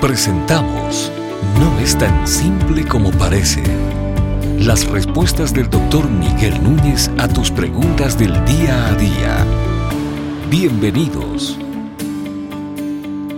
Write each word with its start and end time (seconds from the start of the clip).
Presentamos 0.00 1.10
No 1.58 1.80
es 1.80 1.96
tan 1.96 2.28
simple 2.28 2.86
como 2.86 3.10
parece. 3.12 3.62
Las 4.58 4.86
respuestas 4.86 5.54
del 5.54 5.70
doctor 5.70 6.06
Miguel 6.10 6.62
Núñez 6.62 7.10
a 7.16 7.26
tus 7.28 7.50
preguntas 7.50 8.18
del 8.18 8.32
día 8.44 8.88
a 8.88 8.94
día. 8.94 9.46
Bienvenidos. 10.50 11.58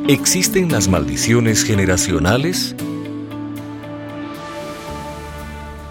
¿Existen 0.08 0.72
las 0.72 0.88
maldiciones 0.88 1.62
generacionales? 1.62 2.74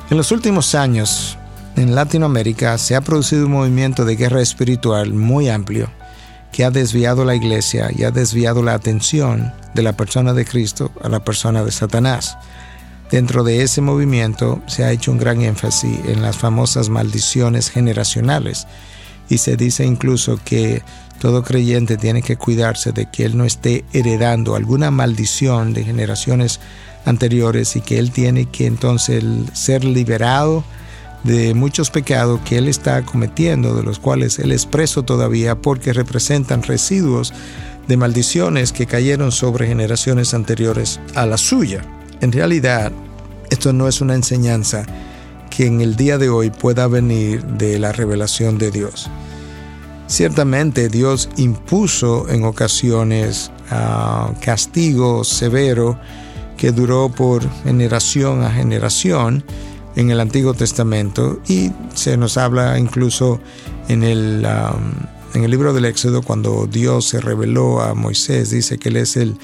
En 0.09 0.17
los 0.17 0.33
últimos 0.33 0.75
años, 0.75 1.37
en 1.77 1.95
Latinoamérica 1.95 2.77
se 2.77 2.97
ha 2.97 3.01
producido 3.01 3.45
un 3.45 3.53
movimiento 3.53 4.03
de 4.03 4.17
guerra 4.17 4.41
espiritual 4.41 5.13
muy 5.13 5.47
amplio 5.47 5.89
que 6.51 6.63
ha 6.63 6.71
desviado 6.71 7.25
la 7.25 7.35
iglesia 7.35 7.89
y 7.95 8.03
ha 8.03 8.11
desviado 8.11 8.63
la 8.63 8.73
atención 8.73 9.53
de 9.73 9.83
la 9.83 9.93
persona 9.93 10.33
de 10.33 10.45
Cristo 10.45 10.91
a 11.01 11.09
la 11.09 11.23
persona 11.23 11.63
de 11.63 11.71
Satanás. 11.71 12.37
Dentro 13.11 13.43
de 13.43 13.61
ese 13.61 13.81
movimiento 13.81 14.61
se 14.67 14.83
ha 14.83 14.91
hecho 14.91 15.11
un 15.11 15.17
gran 15.17 15.41
énfasis 15.41 15.99
en 16.07 16.21
las 16.21 16.37
famosas 16.37 16.89
maldiciones 16.89 17.69
generacionales 17.69 18.67
y 19.29 19.37
se 19.37 19.55
dice 19.55 19.85
incluso 19.85 20.39
que 20.43 20.81
todo 21.19 21.43
creyente 21.43 21.97
tiene 21.97 22.21
que 22.21 22.37
cuidarse 22.37 22.91
de 22.91 23.09
que 23.09 23.25
él 23.25 23.37
no 23.37 23.45
esté 23.45 23.85
heredando 23.93 24.55
alguna 24.55 24.91
maldición 24.91 25.73
de 25.73 25.83
generaciones 25.83 26.59
anteriores 27.05 27.75
y 27.75 27.81
que 27.81 27.97
él 27.97 28.11
tiene 28.11 28.45
que 28.45 28.65
entonces 28.65 29.23
ser 29.53 29.83
liberado 29.83 30.63
de 31.23 31.53
muchos 31.53 31.89
pecados 31.89 32.39
que 32.41 32.57
él 32.57 32.67
está 32.67 33.03
cometiendo, 33.03 33.75
de 33.75 33.83
los 33.83 33.99
cuales 33.99 34.39
él 34.39 34.51
es 34.51 34.65
preso 34.65 35.03
todavía 35.03 35.55
porque 35.55 35.93
representan 35.93 36.63
residuos 36.63 37.33
de 37.87 37.97
maldiciones 37.97 38.71
que 38.71 38.85
cayeron 38.85 39.31
sobre 39.31 39.67
generaciones 39.67 40.33
anteriores 40.33 40.99
a 41.15 41.25
la 41.25 41.37
suya. 41.37 41.83
En 42.21 42.31
realidad, 42.31 42.91
esto 43.49 43.73
no 43.73 43.87
es 43.87 44.01
una 44.01 44.15
enseñanza 44.15 44.85
que 45.49 45.65
en 45.65 45.81
el 45.81 45.95
día 45.95 46.17
de 46.17 46.29
hoy 46.29 46.49
pueda 46.49 46.87
venir 46.87 47.43
de 47.43 47.79
la 47.79 47.91
revelación 47.91 48.57
de 48.57 48.71
Dios. 48.71 49.09
Ciertamente 50.07 50.87
Dios 50.87 51.29
impuso 51.35 52.29
en 52.29 52.45
ocasiones 52.45 53.51
uh, 53.71 54.33
castigo 54.39 55.23
severo 55.23 55.99
que 56.55 56.71
duró 56.71 57.09
por 57.09 57.49
generación 57.63 58.43
a 58.43 58.51
generación, 58.51 59.43
en 59.97 60.11
el 60.11 60.19
Antiguo 60.19 60.53
Testamento 60.53 61.41
y 61.47 61.71
se 61.95 62.17
nos 62.17 62.37
habla 62.37 62.77
incluso 62.77 63.41
en 63.89 64.03
el, 64.03 64.45
um, 64.45 65.35
en 65.35 65.43
el 65.43 65.49
libro 65.49 65.73
del 65.73 65.85
Éxodo 65.85 66.21
cuando 66.21 66.67
Dios 66.67 67.05
se 67.05 67.19
reveló 67.19 67.81
a 67.81 67.95
Moisés, 67.95 68.51
dice 68.51 68.77
que 68.77 68.89
Él 68.89 68.97
es 68.97 69.17
el, 69.17 69.35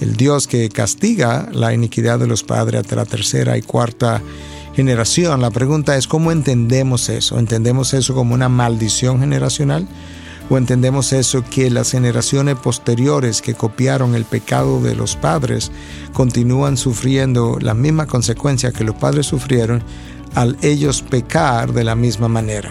el 0.00 0.16
Dios 0.16 0.48
que 0.48 0.68
castiga 0.70 1.48
la 1.52 1.72
iniquidad 1.72 2.18
de 2.18 2.26
los 2.26 2.42
padres 2.42 2.80
hasta 2.80 2.96
la 2.96 3.04
tercera 3.04 3.56
y 3.56 3.62
cuarta 3.62 4.20
generación. 4.74 5.40
La 5.40 5.52
pregunta 5.52 5.96
es, 5.96 6.08
¿cómo 6.08 6.32
entendemos 6.32 7.08
eso? 7.08 7.38
¿Entendemos 7.38 7.94
eso 7.94 8.12
como 8.12 8.34
una 8.34 8.48
maldición 8.48 9.20
generacional? 9.20 9.86
¿O 10.52 10.58
entendemos 10.58 11.14
eso 11.14 11.42
que 11.42 11.70
las 11.70 11.92
generaciones 11.92 12.56
posteriores 12.56 13.40
que 13.40 13.54
copiaron 13.54 14.14
el 14.14 14.26
pecado 14.26 14.82
de 14.82 14.94
los 14.94 15.16
padres 15.16 15.72
continúan 16.12 16.76
sufriendo 16.76 17.56
la 17.58 17.72
misma 17.72 18.06
consecuencia 18.06 18.70
que 18.70 18.84
los 18.84 18.94
padres 18.94 19.24
sufrieron 19.24 19.82
al 20.34 20.58
ellos 20.60 21.00
pecar 21.00 21.72
de 21.72 21.84
la 21.84 21.94
misma 21.94 22.28
manera? 22.28 22.70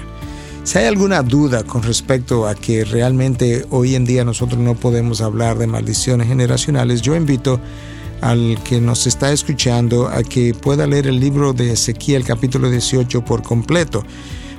Si 0.63 0.77
hay 0.77 0.85
alguna 0.85 1.23
duda 1.23 1.63
con 1.63 1.81
respecto 1.81 2.47
a 2.47 2.53
que 2.53 2.85
realmente 2.85 3.65
hoy 3.71 3.95
en 3.95 4.05
día 4.05 4.23
nosotros 4.23 4.59
no 4.59 4.75
podemos 4.75 5.19
hablar 5.19 5.57
de 5.57 5.65
maldiciones 5.65 6.27
generacionales, 6.27 7.01
yo 7.01 7.15
invito 7.15 7.59
al 8.21 8.59
que 8.63 8.79
nos 8.79 9.07
está 9.07 9.31
escuchando 9.31 10.07
a 10.07 10.21
que 10.21 10.53
pueda 10.53 10.85
leer 10.85 11.07
el 11.07 11.19
libro 11.19 11.51
de 11.51 11.71
Ezequiel 11.71 12.25
capítulo 12.25 12.69
18 12.69 13.25
por 13.25 13.41
completo, 13.41 14.03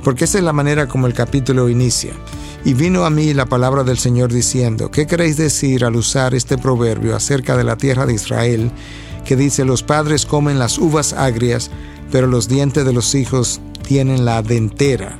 porque 0.03 0.25
esa 0.25 0.39
es 0.39 0.45
la 0.45 0.53
manera 0.53 0.89
como 0.89 1.07
el 1.07 1.15
capítulo 1.15 1.69
inicia. 1.69 2.15
Y 2.65 2.75
vino 2.75 3.05
a 3.05 3.11
mí 3.11 3.35
la 3.35 3.47
palabra 3.47 3.83
del 3.83 3.99
Señor 3.99 4.33
diciendo, 4.33 4.91
¿qué 4.91 5.07
queréis 5.07 5.37
decir 5.37 5.85
al 5.85 5.97
usar 5.97 6.33
este 6.35 6.57
proverbio 6.57 7.17
acerca 7.17 7.57
de 7.57 7.65
la 7.65 7.77
tierra 7.77 8.07
de 8.07 8.15
Israel, 8.15 8.71
que 9.25 9.35
dice, 9.35 9.65
los 9.65 9.83
padres 9.83 10.27
comen 10.27 10.61
las 10.61 10.79
uvas 10.79 11.13
agrias, 11.13 11.73
pero 12.13 12.29
los 12.29 12.49
dientes 12.49 12.85
de 12.85 12.93
los 12.93 13.17
hijos 13.17 13.61
tienen 13.85 14.25
la 14.25 14.43
dentera? 14.43 15.19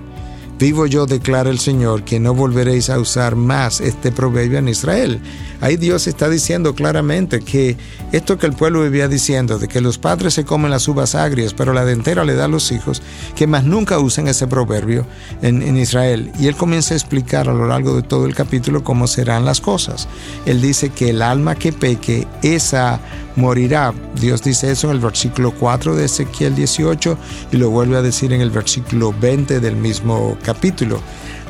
Vivo 0.59 0.87
yo, 0.87 1.07
declara 1.07 1.51
el 1.51 1.59
Señor, 1.59 2.05
que 2.05 2.21
no 2.21 2.35
volveréis 2.35 2.89
a 2.89 2.99
usar 2.99 3.35
más 3.35 3.81
este 3.81 4.13
proverbio 4.13 4.59
en 4.59 4.69
Israel. 4.69 5.21
Ahí 5.61 5.77
Dios 5.77 6.07
está 6.07 6.29
diciendo 6.29 6.75
claramente 6.75 7.41
que 7.41 7.77
esto 8.13 8.39
que 8.39 8.47
el 8.47 8.53
pueblo 8.53 8.83
vivía 8.83 9.09
diciendo, 9.09 9.59
de 9.59 9.67
que 9.67 9.81
los 9.81 9.99
padres 9.99 10.35
se 10.35 10.45
comen 10.45 10.71
las 10.71 10.87
uvas 10.87 11.15
agrias, 11.15 11.55
pero 11.55 11.73
la 11.73 11.85
dentera 11.85 12.25
le 12.25 12.35
da 12.35 12.45
a 12.45 12.49
los 12.49 12.71
hijos, 12.71 13.03
que 13.35 13.47
más 13.47 13.65
nunca 13.65 13.99
usen 13.99 14.29
ese 14.29 14.47
proverbio 14.47 15.07
en, 15.41 15.63
en 15.63 15.77
Israel. 15.77 16.31
Y 16.39 16.47
él 16.47 16.57
comienza 16.57 16.95
a 16.95 16.97
explicar 16.97 17.49
a 17.49 17.55
lo 17.55 17.67
largo 17.67 17.97
de 17.97 18.03
todo 18.03 18.27
el 18.27 18.35
capítulo 18.35 18.85
cómo 18.85 19.07
serán 19.07 19.45
las 19.45 19.61
cosas. 19.61 20.09
Él 20.47 20.61
dice 20.61 20.91
que 20.91 21.11
el 21.11 21.23
alma 21.23 21.57
que 21.57 21.73
peque, 21.73 22.27
esa 22.43 23.01
morirá. 23.37 23.93
Dios 24.21 24.43
dice 24.43 24.71
eso 24.71 24.89
en 24.89 24.97
el 24.97 25.03
versículo 25.03 25.53
4 25.53 25.97
de 25.97 26.05
Ezequiel 26.05 26.55
18 26.55 27.19
y 27.53 27.57
lo 27.57 27.71
vuelve 27.71 27.97
a 27.97 28.03
decir 28.03 28.33
en 28.33 28.41
el 28.41 28.51
versículo 28.51 29.15
20 29.21 29.61
del 29.61 29.77
mismo 29.77 30.37
capítulo. 30.43 31.01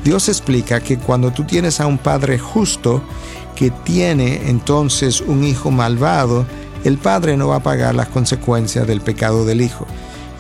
Dios 0.05 0.29
explica 0.29 0.81
que 0.81 0.99
cuando 0.99 1.31
tú 1.31 1.45
tienes 1.45 1.81
a 1.81 1.87
un 1.87 1.99
padre 1.99 2.39
justo 2.39 3.03
que 3.55 3.71
tiene 3.71 4.49
entonces 4.49 5.21
un 5.21 5.45
hijo 5.45 5.71
malvado, 5.71 6.45
el 6.85 6.99
padre 6.99 7.37
no 7.37 7.49
va 7.49 7.57
a 7.57 7.63
pagar 7.63 7.95
las 7.95 8.09
consecuencias 8.09 8.87
del 8.87 9.01
pecado 9.01 9.45
del 9.45 9.61
hijo. 9.61 9.87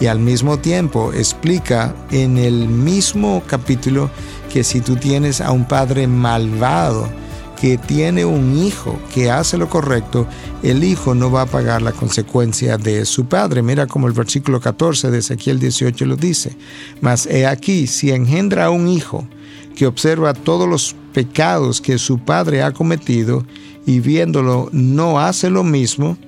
Y 0.00 0.06
al 0.06 0.18
mismo 0.18 0.58
tiempo 0.58 1.12
explica 1.12 1.94
en 2.10 2.38
el 2.38 2.66
mismo 2.68 3.42
capítulo 3.46 4.10
que 4.52 4.64
si 4.64 4.80
tú 4.80 4.96
tienes 4.96 5.40
a 5.40 5.52
un 5.52 5.64
padre 5.64 6.08
malvado, 6.08 7.08
que 7.62 7.78
tiene 7.78 8.24
un 8.24 8.58
hijo 8.58 8.98
que 9.14 9.30
hace 9.30 9.56
lo 9.56 9.68
correcto, 9.70 10.26
el 10.64 10.82
hijo 10.82 11.14
no 11.14 11.30
va 11.30 11.42
a 11.42 11.46
pagar 11.46 11.80
la 11.80 11.92
consecuencia 11.92 12.76
de 12.76 13.04
su 13.04 13.26
padre. 13.26 13.62
Mira 13.62 13.86
como 13.86 14.08
el 14.08 14.12
versículo 14.14 14.60
14 14.60 15.12
de 15.12 15.18
Ezequiel 15.18 15.60
18 15.60 16.04
lo 16.06 16.16
dice. 16.16 16.56
Mas 17.00 17.24
he 17.26 17.46
aquí, 17.46 17.86
si 17.86 18.10
engendra 18.10 18.70
un 18.70 18.88
hijo 18.88 19.28
que 19.76 19.86
observa 19.86 20.34
todos 20.34 20.68
los 20.68 20.96
pecados 21.12 21.80
que 21.80 21.98
su 21.98 22.18
padre 22.18 22.64
ha 22.64 22.72
cometido 22.72 23.46
y 23.86 24.00
viéndolo 24.00 24.68
no 24.72 25.20
hace 25.20 25.48
lo 25.48 25.62
mismo, 25.62 26.18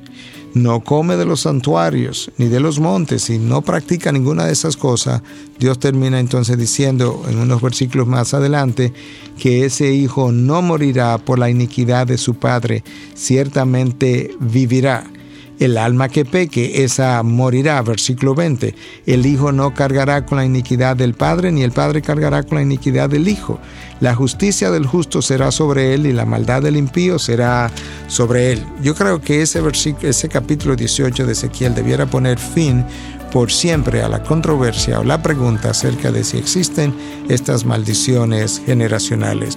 no 0.54 0.80
come 0.80 1.16
de 1.16 1.26
los 1.26 1.40
santuarios 1.40 2.30
ni 2.38 2.46
de 2.46 2.60
los 2.60 2.78
montes 2.78 3.28
y 3.28 3.38
no 3.38 3.62
practica 3.62 4.12
ninguna 4.12 4.46
de 4.46 4.52
esas 4.52 4.76
cosas, 4.76 5.22
Dios 5.58 5.78
termina 5.78 6.20
entonces 6.20 6.56
diciendo 6.56 7.24
en 7.28 7.38
unos 7.38 7.60
versículos 7.60 8.06
más 8.06 8.34
adelante 8.34 8.92
que 9.38 9.64
ese 9.64 9.92
hijo 9.92 10.32
no 10.32 10.62
morirá 10.62 11.18
por 11.18 11.38
la 11.38 11.50
iniquidad 11.50 12.06
de 12.06 12.18
su 12.18 12.34
padre, 12.34 12.84
ciertamente 13.14 14.30
vivirá. 14.40 15.04
El 15.64 15.78
alma 15.78 16.10
que 16.10 16.26
peque, 16.26 16.84
esa 16.84 17.22
morirá. 17.22 17.80
Versículo 17.80 18.34
20. 18.34 18.74
El 19.06 19.24
Hijo 19.24 19.50
no 19.50 19.72
cargará 19.72 20.26
con 20.26 20.36
la 20.36 20.44
iniquidad 20.44 20.94
del 20.94 21.14
Padre, 21.14 21.52
ni 21.52 21.62
el 21.62 21.72
Padre 21.72 22.02
cargará 22.02 22.42
con 22.42 22.56
la 22.56 22.62
iniquidad 22.62 23.08
del 23.08 23.28
Hijo. 23.28 23.58
La 24.00 24.14
justicia 24.14 24.70
del 24.70 24.86
justo 24.86 25.22
será 25.22 25.50
sobre 25.50 25.94
él 25.94 26.04
y 26.04 26.12
la 26.12 26.26
maldad 26.26 26.60
del 26.60 26.76
impío 26.76 27.18
será 27.18 27.70
sobre 28.08 28.52
él. 28.52 28.66
Yo 28.82 28.94
creo 28.94 29.22
que 29.22 29.40
ese, 29.40 29.62
versículo, 29.62 30.10
ese 30.10 30.28
capítulo 30.28 30.76
18 30.76 31.24
de 31.24 31.32
Ezequiel 31.32 31.74
debiera 31.74 32.04
poner 32.04 32.38
fin 32.38 32.84
por 33.32 33.50
siempre 33.50 34.02
a 34.02 34.08
la 34.10 34.22
controversia 34.22 35.00
o 35.00 35.02
la 35.02 35.22
pregunta 35.22 35.70
acerca 35.70 36.12
de 36.12 36.24
si 36.24 36.36
existen 36.36 36.94
estas 37.30 37.64
maldiciones 37.64 38.60
generacionales. 38.66 39.56